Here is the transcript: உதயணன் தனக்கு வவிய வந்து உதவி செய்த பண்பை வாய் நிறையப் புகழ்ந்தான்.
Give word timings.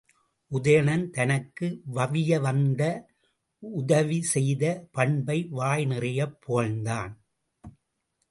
உதயணன் 0.51 1.09
தனக்கு 1.09 1.67
வவிய 1.93 2.39
வந்து 2.39 2.87
உதவி 3.63 4.21
செய்த 4.23 4.63
பண்பை 4.91 5.47
வாய் 5.49 5.85
நிறையப் 5.85 6.37
புகழ்ந்தான். 6.41 7.13